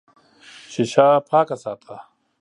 شیشه 0.71 1.07
پاکه 1.29 1.55
ساته. 1.63 1.97